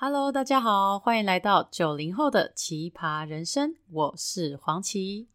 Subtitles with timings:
[0.00, 5.26] Hello，大家好，欢迎来到九零后的奇葩人生，我是黄琦。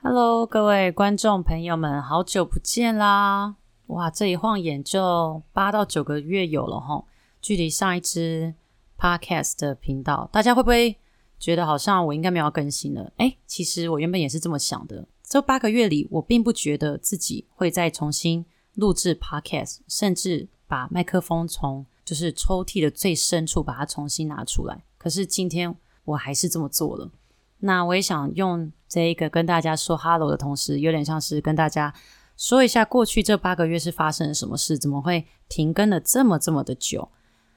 [0.00, 3.56] Hello，各位观众朋友们，好久不见啦！
[3.86, 7.06] 哇，这一晃眼就八到九个月有了齁，
[7.42, 8.54] 距离上一支
[8.96, 10.96] Podcast 的频道，大家会不会
[11.40, 13.12] 觉得好像我应该没有更新了？
[13.16, 15.08] 诶，其实我原本也是这么想的。
[15.34, 24.84] 这八个月里，我并不觉得自己会再重新录制 Podcast，甚至把麦克风从就是抽屉的最深处把它重新拿出来。
[24.96, 27.10] 可是今天我还是这么做了。
[27.58, 31.92] 那我也想用这一个跟大家说 Hello 的同时，有点像是跟大家
[32.36, 37.08] 说一下过去这八个月是发生了什么事，怎么会停更了这么这么的久？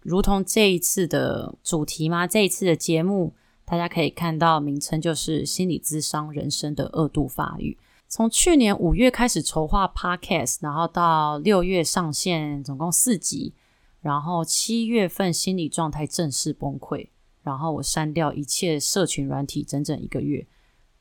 [0.02, 2.26] 如同这一次的主题吗？
[2.26, 3.36] 这一次的节目。
[3.70, 7.78] 大家可以看到，名称就是心理咨商人生的二度发育。
[8.08, 13.54] 从去年五月开始筹划 Podcast，然后到六月上线，总共四集。
[14.00, 17.10] 然后七月份心理状态正式崩溃，
[17.44, 20.48] 然后我删掉一切社群软体整整一个月，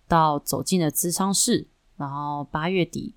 [0.08, 1.68] 到走进了咨商室。
[1.96, 3.14] 然后八月底，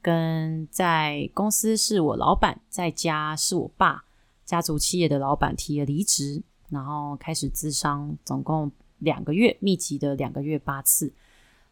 [0.00, 4.06] 跟在公司是我老板，在家是我爸，
[4.44, 6.42] 家族企业的老板提了离职。
[6.72, 11.12] 然后开始咨商，总共两个月，密集的两个月八次。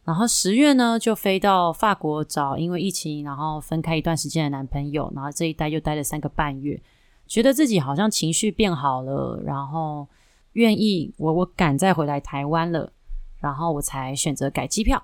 [0.03, 5.11] 然后十月呢，就飞到法国找因为疫情，然后分开一段时间的男朋友。
[5.15, 6.81] 然后这一待又待了三个半月，
[7.27, 10.07] 觉得自己好像情绪变好了，然后
[10.53, 12.93] 愿意我我敢再回来台湾了。
[13.39, 15.03] 然后我才选择改机票。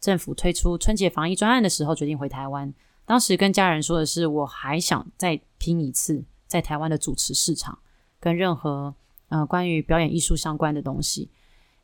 [0.00, 2.72] 政府推出春节防疫专案的时候，决定回台湾。
[3.04, 7.78] 当时跟家人说的是，我还想再拼一次在台湾的主持市场，
[8.18, 8.94] 跟任何。
[9.32, 11.30] 呃，关于表演艺术相关的东西，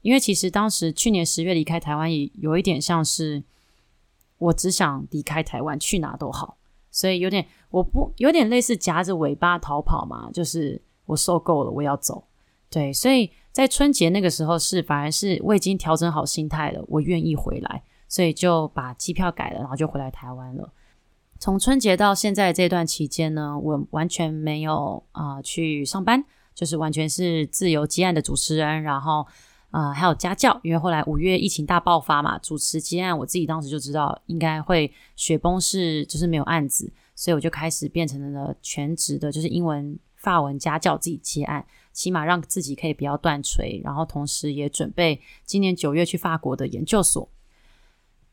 [0.03, 3.43] 因为其实当时去年十月离开台湾，也有一点像是
[4.37, 6.59] 我只想离开台湾，去哪都好，
[6.91, 12.23] 所以有点我不有点类似夹着尾巴逃跑嘛，就是我受够了，我要走。
[12.69, 20.71] 对，所以在春节那个时候是反而是我已经调整好心态了，我愿意回来，所以就把机票改了，然后就回来台湾了。
[21.39, 26.23] 从春节到现在这段期间呢，我完全没有啊、去上班。
[26.59, 29.25] 就是完全是自由接案的主持人，然后
[29.71, 47.31] 呃还有家教，因为后来五月疫情大爆发嘛，主持接案，我自己当时就知道应该会雪崩式，就是没有案子，所以我就开始变成了全职的，就是英文、法文家教自己接案，起码让自己可以不要断锤，然后同时也准备今年九月去法国的研究所。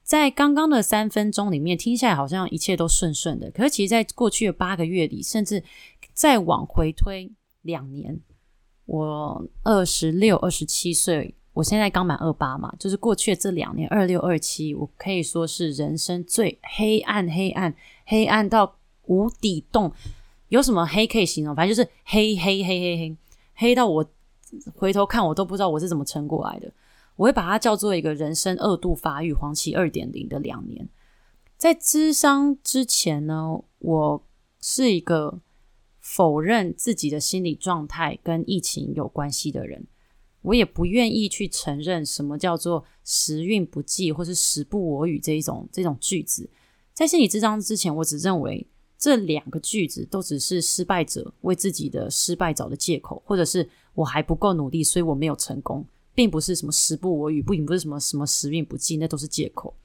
[0.01, 5.63] 在刚刚的三分钟里面听下来，好像一切都顺顺的，可是其实在过去的八个月里，甚至
[6.13, 7.31] 再往回推。
[7.65, 8.21] 两年，
[8.85, 17.75] 我二十六、二十七岁，我现在刚满二八嘛，就是过去的这两年，二六、二七，我可以说是人生最黑暗、黑暗、
[18.05, 18.77] 黑暗到
[19.07, 19.91] 无底洞。
[20.49, 21.55] 有什么黑可以形容？
[21.55, 23.17] 反正就是黑黑黑黑黑，
[23.55, 24.05] 黑到我
[24.75, 26.71] 回头看我都不知道我是怎么撑过来的。
[27.15, 30.87] 我会把它叫做一个人生二度发育，黄琦二点零的两年。
[31.57, 34.23] 在智商之前呢，我
[34.61, 35.39] 是一个。
[36.05, 39.88] 否认自己的心理状态跟疫情有关系的人，
[40.43, 46.47] 我也不愿意去承认什么叫做时运不济或是时不我与这一种这种句子。
[46.93, 48.67] 在心理智商之前，我只认为
[48.99, 55.83] 这两个句子都只是失败者为自己的失败找的借口，或者是我还不够努力，所以我没有成功，
[56.13, 59.75] 并不是什么时不我与，并不是什么什么时运不济，那都是借口。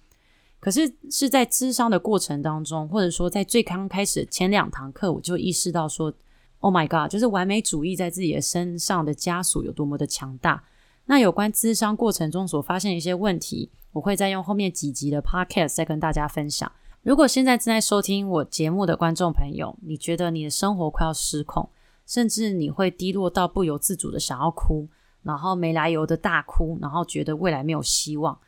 [0.60, 6.12] 可是是在咨商的过程当中，或者说在最刚开始前两堂课，我就意识到说
[6.58, 10.62] ，Oh my God，就是完美主义在自己的身上的枷锁有多么的强大。
[11.06, 16.70] 那有关咨商过程中所发现的一些问题，我会再用后面几集的 Podcast 再跟大家分享。
[17.02, 21.66] 如果现在正在收听我节目的观众朋友，你觉得你的生活快要失控，
[22.06, 24.86] 甚至你会低落到不由自主的想要哭，
[25.22, 28.38] 然后没来由的大哭，然后觉得未来没有希望。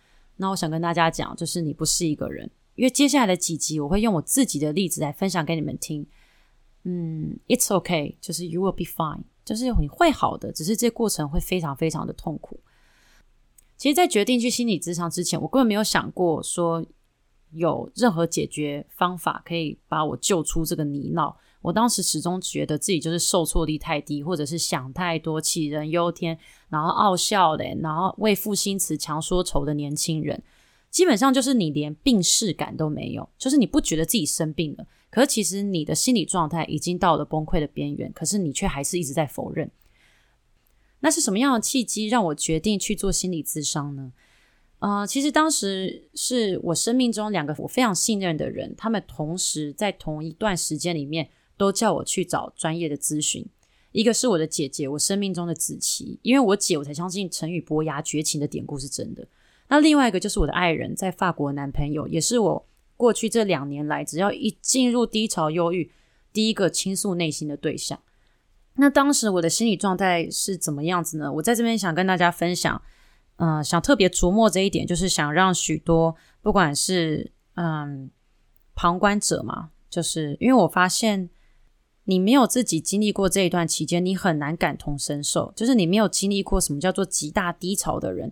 [0.42, 6.04] 那我想跟大家讲，就是你不是一个人，因为接下来的几集我会用我自己的例子来分享给你们听。
[6.83, 12.59] 嗯，It's okay，就是 You will be fine，就是你会好的，只是这过程会非常非常的痛苦。
[13.77, 16.84] 其实，在决定去心理咨商之前，我根本没有想过说
[17.53, 21.33] 有任何解决方法可以把我救出这个泥淖。
[21.62, 26.38] 我当时始终觉得自己就是受挫力太低，或者是想太多、杞人忧天，
[26.68, 30.42] 然后傲笑的，然后为赋新词强说愁的年轻人，
[30.91, 39.70] 基本上就是你连病识感都没有，就是你不觉得自己生病了，可是其实你的心理状态已经到了崩溃的边缘，可是你却还是一直在否认。
[41.00, 44.12] 那是什么样的契机让我决定去做心理咨商呢？
[44.78, 51.28] 呃，其实当时是我生命中两个我非常信任的人，他们同时在同一段时间里面
[51.62, 53.47] 都叫我去找专业的咨询。
[53.92, 59.24] 一个是我的姐姐，我生命中的子期，因为我姐，我才相信成语“伯牙绝情”的典故是真的。
[59.68, 62.66] 那另外一个就是我的爱人，在法国的男朋友，也是我
[62.97, 65.92] 过去这两年来，只要一进入低潮、忧郁，
[66.32, 68.03] 第一个倾诉内心的对象。
[68.74, 71.30] 那当时我的心理状态是怎么样子呢？
[71.30, 72.82] 我在这边想跟大家分享，
[73.36, 78.10] 嗯、呃，想特别琢磨这一点，就是想让许多不管是嗯
[78.74, 81.28] 旁观者嘛，就是因为我发现。
[82.12, 85.50] 你没有自己经历过这一段期间，你很难感同身受。
[85.56, 88.30] 就是你没有经历过什么叫做极大低潮的人，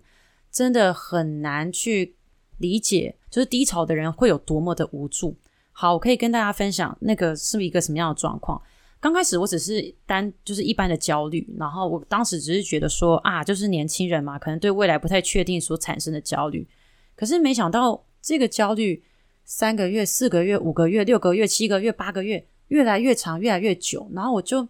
[0.52, 2.14] 真的很难去
[2.58, 5.34] 理解，就是低潮的人会有多么的无助。
[5.72, 8.60] 好，我可以跟大家分享那个是一个什么样的状况。
[9.00, 16.68] 刚开始我只是单就是一般的焦虑，然后我当时只是觉得说啊，就是年轻人嘛，可能对未来不太确定所产生的焦虑。
[17.16, 19.02] 可是没想到这个焦虑
[19.42, 22.46] 三个月、四个月、五个月、六个月、七个月、八个月。
[22.70, 24.66] 越来越长，越来越久，然后我就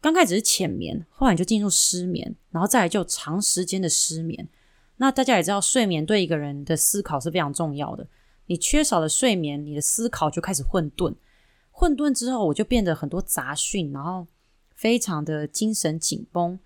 [0.00, 4.48] 刚开始是浅眠，后来就进入失眠，然后再来就长时间的失眠。
[4.96, 8.06] 那大家也知道，睡眠对一个人的思考是非常重要的。
[8.46, 11.14] 你缺少了睡眠，你的思考就开始混沌，
[11.70, 14.26] 混沌之后，我就变得很多杂讯，然后
[14.74, 16.58] 非常的精神紧绷。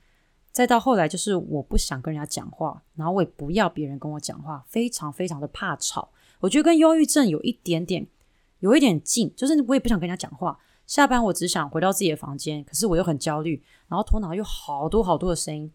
[0.51, 6.11] 再到后来，就是我不想跟人家讲话，然后我也不要别人跟我讲话，非常非常的怕吵。
[6.41, 8.09] 我觉得跟忧郁症有一点点。
[8.61, 10.59] 有一点近，就是我也不想跟人家讲话。
[10.87, 15.71] 下班我只想回到自己的房间，可是我又很焦虑，然后头脑又好多好多的声音，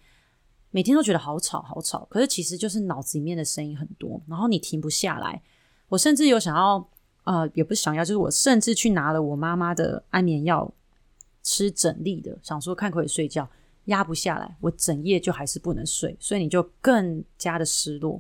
[0.72, 2.08] 每天都觉得好吵好吵。
[2.10, 5.42] 可是其实就是脑子里面的声音很多，然后你停不下来。
[5.90, 6.90] 我甚至有想要，
[7.26, 10.74] 呃，也不是想要，就是我甚至去拿了我妈妈的安眠药
[11.44, 13.48] 吃整粒的，想说看可以睡觉，
[13.86, 18.20] 压不下来，我整夜就还是不能睡，所以你就更加的失落。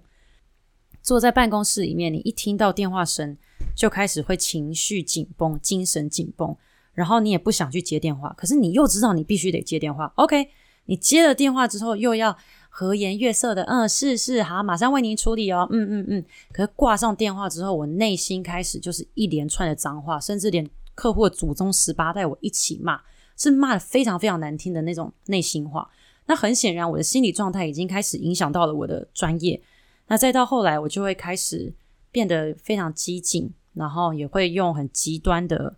[1.03, 3.37] 坐在办公室里面，你一听到电话声，
[3.75, 6.55] 就开始会情绪紧绷、精神紧绷，
[6.93, 10.11] 然后你也不想去接电话，可是你又知道你必须得接电话。
[10.15, 10.47] OK，
[10.85, 12.35] 你接了电话之后，又要
[12.69, 16.25] 和颜悦色的，嗯，是是，好，马上为您处理哦，嗯嗯嗯。
[16.53, 20.65] 可是挂上电话之后，我内心开始就是一连串的脏话，甚至连
[20.95, 23.01] 客户的祖宗十八代我一起骂，
[23.35, 25.89] 是骂的非常非常难听的那种内心话。
[26.27, 29.61] 那很显然，我的心理状态已经开始影响到了我的专业。
[30.07, 31.73] 那再到后来，我就会开始
[32.11, 35.75] 变得非常激进，然后也会用很极端的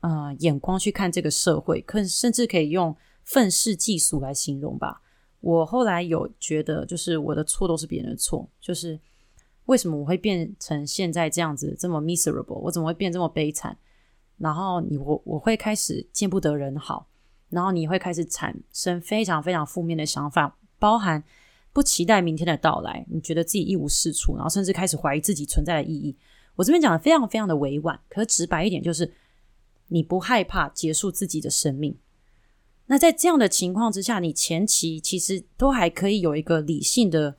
[0.00, 5.02] 呃眼光去看这个社会，可甚至可以用愤世嫉俗来形容吧。
[5.40, 8.98] 我后来有觉得，就是我的错都是别人的错，就是
[9.66, 13.76] 为什么我会变成现在这样子这么 miserable，我怎么会变这么悲惨？
[14.38, 17.08] 然后你我我会开始见不得人好，
[17.50, 21.22] 然后你会开始产生非常非常负面的想法，包含。
[21.74, 26.16] 不期待明天的到来，你觉得自己一无是处，然后甚至开始怀疑自己存在的意义。
[26.54, 29.12] 我这边讲的非常非常的委婉，可是直白一点就是，
[29.88, 31.98] 你不害怕结束自己的生命。
[32.86, 37.36] 那在这样的情况之下，你前期其实都还可以有一个理性的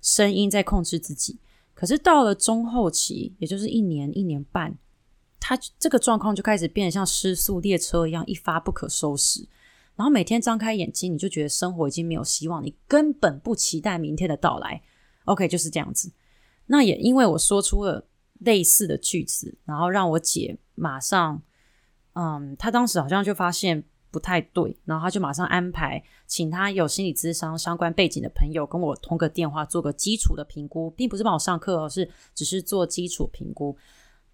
[0.00, 1.38] 声音在控制自己，
[1.74, 4.78] 可是到了中后期，也就是一年一年半，
[5.38, 9.46] 他这个状况就开始变得像失速列车一样，一发不可收拾。
[9.98, 14.80] 然后每天张开眼睛，你就觉得生活已经没有希望，你根本不期待明天的到来。
[15.24, 16.12] OK，就是这样子。
[16.66, 18.06] 那也因为我说出了
[18.38, 21.42] 类似的句子，然后让我姐马上，
[22.12, 33.76] 嗯，她当时好像就发现不太对，然后她就马上安排，请她有心理咨商相关背景的朋友跟我通个电话，做个基础的评估，并不是帮我上课而，是只是做基础评估。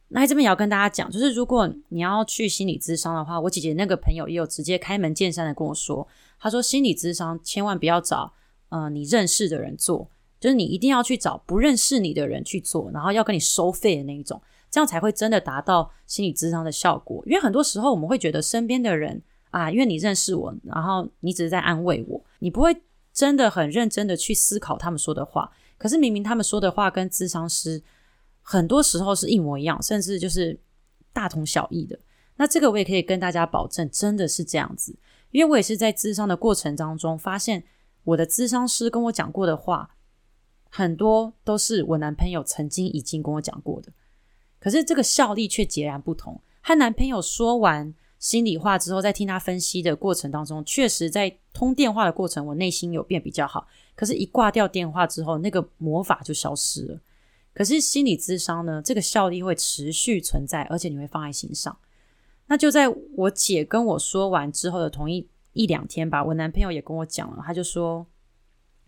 [0.09, 6.07] 那这边也要跟大家讲，就是如果你要去心理咨商的话，我姐姐那个朋友也有直接开门见山的跟我说，
[6.39, 8.33] 她说心理咨商千万不要找
[8.69, 10.09] 呃你认识的人做，
[10.39, 17.21] 就是你一定要去找不认识你的人去做，然后要跟你收费的那一种，这样才会真的达到心理咨商的效果。
[17.27, 19.21] 因为很多时候我们会觉得身边的人
[19.51, 22.77] 啊，因为你认识我，然后你只是在安慰我，你不会
[23.13, 27.83] 真的很认真的去思考他们说的话，可是明明他们说的话跟咨商师。
[28.47, 30.57] 很多时候是一模一样，甚至就是
[31.13, 31.99] 大同小异的。
[32.37, 34.95] 那这个我也可以跟大家保证，真的是这样子，
[35.31, 37.65] 因为我也是在咨商的过程当中发现，
[38.05, 39.97] 我的咨商师跟我讲过的话，
[40.69, 43.93] 很多都是我男朋友曾经已经跟我讲过的，
[44.61, 46.41] 可是这个效力却截然不同。
[46.61, 53.67] 和男朋友说完心里话之后，在听他分析的过程当中，确实在通电话的过程，我内心有变比较好。
[53.95, 57.01] 可是，一挂掉电话之后，那个魔法就消失了。
[57.55, 61.79] 可是心理咨商呢，这个效力会持续存在，而且你会放在心上。
[62.47, 68.07] 那就在我姐跟我说完之后的同一一两天吧，我男朋友也跟我讲了，他就说：“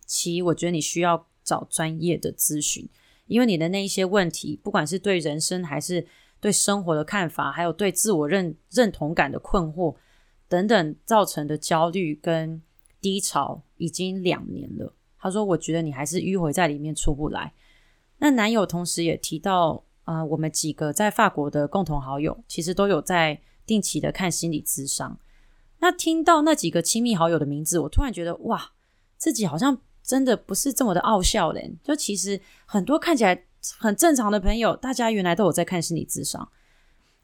[0.05, 2.89] 其，我觉得你需要找专业的咨询，
[3.29, 6.05] 因为你的那一些问题，不管是对人生还是
[6.41, 9.95] 对生活的看法，还有对自我认认同感的困惑
[10.49, 12.61] 等等造成的焦虑跟
[13.01, 14.93] 低潮，已经两年了。
[15.19, 17.55] 他说：“我觉得你还是迂回在里面出不来。”
[18.19, 25.19] 那男友同时也提到，啊、呃，我们几个在法国的共同好友，其实都有在定期的看心理咨商。
[25.81, 28.73] 那听到那几个亲密好友的名字，我突然觉得，哇，
[29.19, 31.71] 自己好像真的不是这么的傲笑嘞。
[31.85, 33.45] 就其实很多看起来
[33.79, 36.49] 很正常的朋友，大家原来都有在看心理咨商。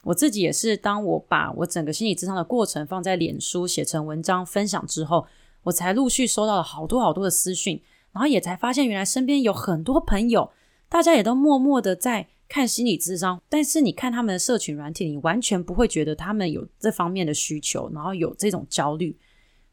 [0.03, 5.25] 我自己也是，当我把我整个心理咨商的过程放在脸书写成文章分享之后，
[5.63, 7.81] 我才陆续收到了好多好多的私讯，
[8.11, 10.51] 然后也才发现，原来身边有很多朋友。
[10.93, 19.17] 大家也都默默的在看心理智商，但是你看他们的社群软体，你完全不会觉得他们有这方面的需求，然后有这种焦虑。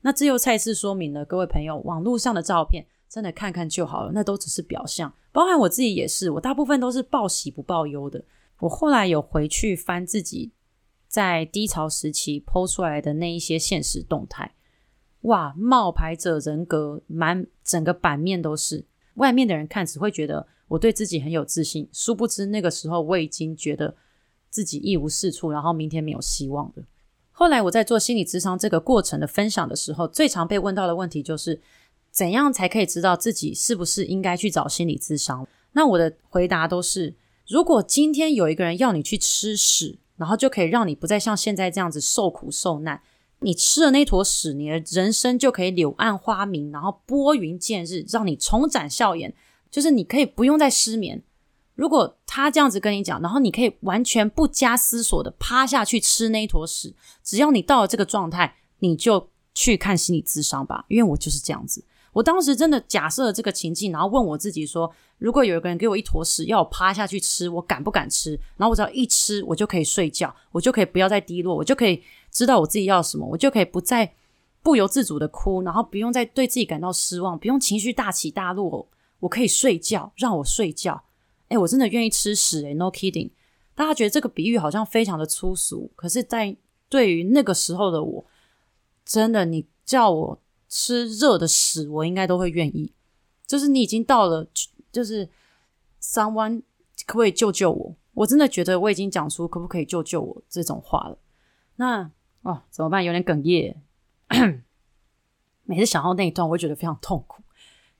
[0.01, 5.13] 那这又再次说明了，各位朋友，网络上的照片真的看看就好了，那都只是表象。
[5.31, 8.25] 包含我自己也是，我大部分都是报喜不报忧的。
[8.61, 10.53] 我后来有回去翻自己
[11.07, 14.55] 在低潮时期剖出来的那一些现实动态，
[15.21, 20.47] 哇，冒牌者人格满整个版面都是，外面的人看只会觉得。
[20.71, 23.93] 我对自己很有自信，殊不知那个时候我已经觉得
[24.51, 26.85] 自己一无是处，然后明天没有希望的。
[27.33, 31.61] 后来我在做心理咨商这个过程的分享的时候，最常被问到的问题就是：
[32.13, 35.45] 怎样才可以知道自己是不是应该去找心理咨商？
[35.73, 37.17] 那我的回答都是：
[37.49, 43.03] 如果今天有一个人要你去吃屎，然后就可以让你不再像现在这样子受苦受难，
[43.41, 49.35] 你吃了那坨屎，你的人生就可以柳暗花明，然后拨云见日，让你重展笑颜。
[49.71, 51.23] 就是你可以不用再失眠，
[51.77, 56.93] 如果他这样子跟你讲，然后你可以完全不加思索的趴下去吃那一坨屎，
[57.23, 60.85] 只要你到了这个状态，你就去看心理咨商吧。
[60.89, 68.33] 因为我就是这样子，我当时真的假设了这个情境，然后问我自己说，如果有一个人给我一坨屎，要我趴下去吃，我敢不敢吃？
[68.57, 74.15] 然后我只要一吃，我就可以睡觉，我就可以不要再低落，我就可以知道我自己要什么，我就可以不再
[74.63, 78.89] 不由自主的哭，然后不用再对自己感到失望，不用情绪大起大落。
[79.21, 81.03] 我可以睡觉，让我睡觉。
[81.49, 83.31] 哎，我真的愿意吃屎诶，no kidding。
[83.75, 86.57] 大家觉得这个比喻好像非常的粗俗，可是，在
[86.89, 88.25] 对于那个时候的我，
[89.05, 92.93] 真的，你叫我吃热的屎，我应该都会愿意。
[93.47, 94.47] 就是你已经到了，
[94.93, 95.29] 就是
[96.01, 96.63] someone
[97.05, 97.97] 可不可以救救我？
[98.15, 101.19] 我真的觉得我已经讲出可不可以救救我这种话了。
[101.77, 102.11] 那
[102.43, 103.05] 哦，怎么办？
[103.05, 103.77] 有点哽咽。
[105.65, 107.43] 每次想到那一段，我会觉得非常痛苦。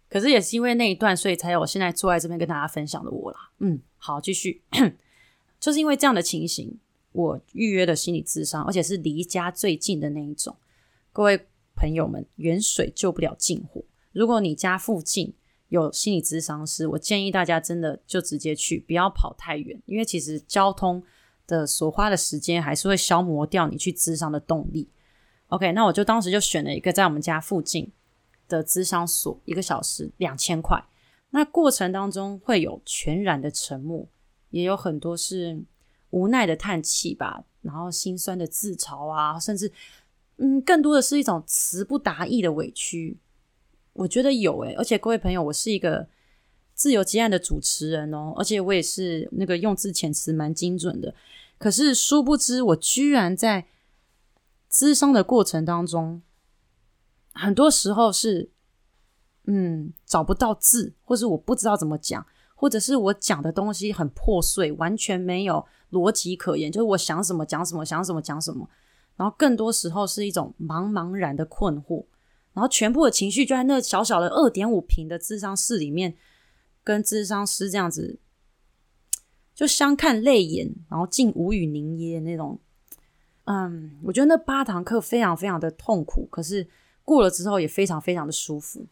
[0.09, 3.51] 可是也是因为那一段，所以才有我现在坐在这边跟大家分享的我啦。
[3.59, 4.63] 嗯，好，继续，
[5.61, 6.79] 就是因为这样的情形，
[7.13, 10.57] 我预约的心理咨商，而且是离家最近的那一种。
[11.13, 13.85] 各位朋友们，远水救不了近火。
[14.13, 15.33] 如果你家附近
[15.69, 21.01] 有心理咨商师，我建议大家真的就直接去，不要跑太远，因为其实交通
[21.51, 24.89] 的所花的时间还是会消磨掉你去咨商的动力。
[25.49, 27.91] OK，那我就当时就选了一个在我们家附近
[28.49, 30.81] 的咨商所，一个小时两千块，
[31.31, 34.07] 那过程当中会有全然的沉默，
[34.51, 35.61] 也有很多是
[36.11, 39.73] 无奈的叹气吧，然后心酸的自嘲啊，甚至
[40.37, 43.19] 嗯，更多的是一种词不达意的委屈。
[43.93, 46.09] 我觉得有诶、而且各位朋友，我是一个
[46.81, 51.15] 自由接案的主持人哦，而且我也是那个用字遣词蛮精准的，
[51.59, 53.67] 可是殊不知我居然在
[54.73, 56.23] 咨商的过程当中。
[57.35, 58.49] 很多时候是，
[59.45, 68.67] 嗯，找不到字，或是我不知道怎么讲，或者是我讲的东西很破碎，完全没有逻辑可言，就是我想什么讲什么，想什么讲什么。
[69.17, 72.07] 然后更多时候是一种茫茫然的困惑，
[72.55, 76.17] 然后全部的情绪就在那小小的二点五平的智商室里面，
[76.85, 78.19] 跟咨商师这样子，
[79.55, 82.59] 就相看泪眼，然后竟无语凝噎那种。
[83.45, 86.69] 嗯，我觉得那八堂课非常非常的痛苦，可是。
[87.03, 88.87] 过了之后也非常非常的舒服。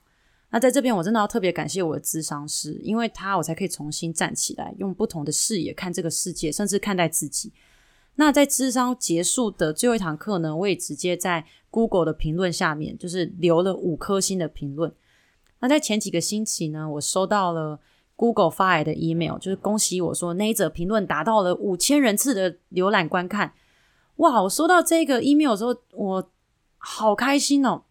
[0.51, 7.53] 那在这边我真的要特别感谢我的咨商师，因为他我才可以重新站起来，用不同的视野看这个世界，甚至看待自己。
[8.17, 14.93] 那在智商结束的最后一堂课呢，我也直接在 Google 的评论下面就是留了五颗星的评论。
[15.61, 17.81] 那在前几个星期呢，我收到了
[18.17, 23.53] Google 发来的 email，就是恭喜我说那一则评论达到了五千人次的浏览观看。
[24.17, 24.43] 哇！
[24.43, 26.31] 我收到这个 email 的时候，我
[26.77, 27.83] 好开心哦。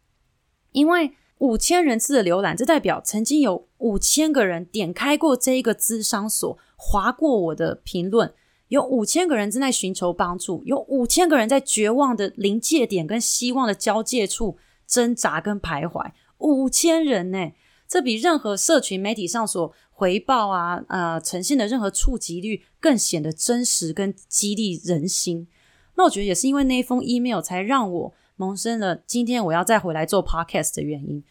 [0.74, 8.34] 因为五千人次的浏览，这代表曾经有五千个人点开过这一个咨商所，划过我的评论，
[8.68, 17.52] 有五千个人正在寻求帮助，有五千个人在绝望的临界点跟希望的交界处挣扎跟徘徊，五千人呢，
[17.88, 25.48] 这比任何社群媒体上所回报啊，呃，呈现的任何触及率更显得真实跟激励人心。
[25.96, 31.24] 那我觉得也是因为那封 email 才让我萌生了今天我要再回来做 podcast 的原因。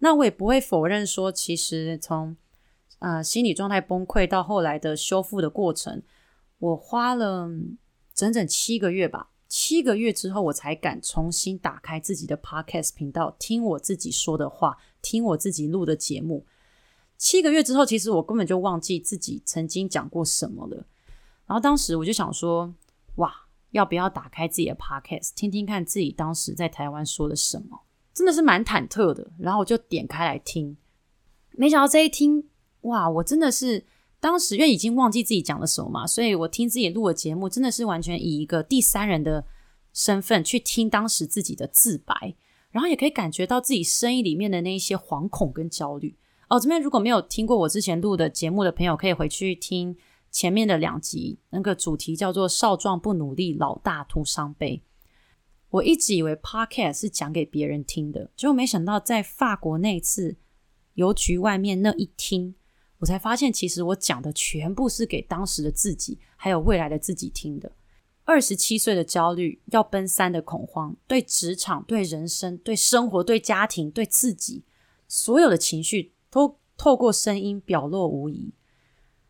[0.00, 2.36] 那我也不会否认说，其实从
[2.98, 6.02] 呃心理状态崩溃到后来的修复的过程，
[6.58, 7.48] 我花了
[8.12, 9.30] 整整七个月吧。
[9.48, 16.44] 七个月之后，我才敢重新打开自己的 podcast 频道，听我自己说的话，听我自己录的节目。
[17.16, 20.86] 七个月之后，其实我根本就忘记自己曾经讲过什么了。
[21.46, 22.72] 然后当时我就想说，
[23.16, 23.34] 哇，
[23.70, 27.80] 要不要打开自己的 podcast，听听看自己当时在台湾说了什么？
[28.12, 29.30] 真的是蛮忐忑的。
[29.38, 30.76] 然后我就点开来听，
[31.52, 32.48] 没想到这一听，
[32.82, 33.86] 哇，我真的是。
[34.20, 39.44] 当时因为已经忘记自己讲了什么嘛，所以我听自己录的节目，真的是完全以一个第三人的
[39.92, 42.34] 身份去听当时自己的自白，
[42.70, 46.16] 然后也可以感觉到自己声音里面的那一些惶恐跟焦虑。
[46.48, 49.96] 哦，这边如果没有听过我之前录的节目的朋友，可以回去听
[50.30, 54.82] 前面的两集，那个主题叫做“少壮不努力，老大徒伤悲”。
[55.70, 60.38] 我一直以为 Podcast 是讲给别人听的，结果没想到在法国那次
[60.94, 62.54] 邮局外面那一听。
[62.98, 67.70] 我才发现，其实我讲的全部是给当时的自己，还有未来的自己听的。
[68.24, 74.64] 二十七岁的焦虑，要奔三的恐慌，对职场、对人生、对生活、对家庭、对自己，
[75.06, 78.52] 所有的情绪都透过声音表露无遗。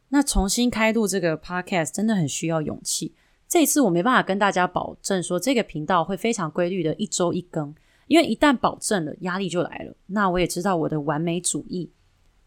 [0.08, 3.14] 那重新开录这个 podcast 真的很需要勇气。
[3.46, 7.74] 这一次我没办法跟大家保证说这个频道会非常规律的一周一更，
[8.06, 9.94] 因为一旦保证了，压力就来了。
[10.06, 11.90] 那我也知道我的完美主义。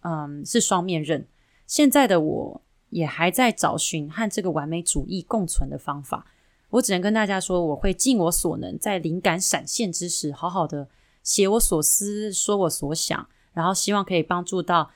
[0.02, 1.28] 嗯，是双面刃。
[1.66, 6.26] 现在的我也还在找寻和这个完美主义共存的方法。
[6.72, 10.88] 我只能跟大家说，我会尽我所能，在灵感闪现之时，好好的
[11.22, 14.92] 写我所思，说我所想，然后希望可以帮助到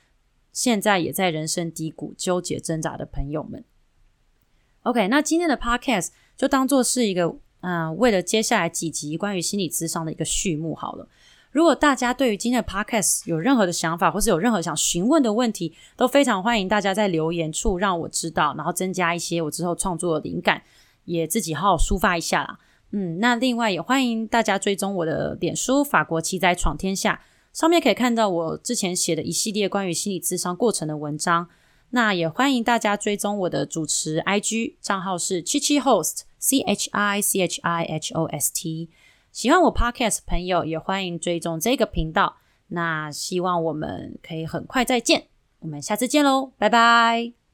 [0.52, 3.62] 现在也在人生低谷纠结挣扎的朋友们。
[4.82, 11.08] OK，那今天的 Podcast 就当做是一个嗯，为了接下来几集关于心理咨商的一个序幕好了。
[11.56, 20.60] 如果大家对于今天的 podcast 有任何的想法，或是有任何想询问的问题，都非常欢迎大家在留言处让我知道，然后增加一些我之后创作的灵感，
[21.06, 22.58] 也自己好好抒发一下啦。
[22.90, 27.22] 嗯，那另外也欢迎大家追踪我的脸书“法国奇仔闯天下”，
[27.54, 31.48] 上面可以看到我之前写的一系列关于心理咨商过程的文章。
[31.88, 38.90] 那也欢迎大家追踪我的主持 IG 账号是 ChiChiHost C H I C H I H O S T。
[39.36, 42.36] 喜欢我 Podcast 朋友也欢迎追踪这个频道。
[42.68, 45.26] 那希望我们可以很快再见，
[45.58, 47.45] 我们下次见喽，拜拜。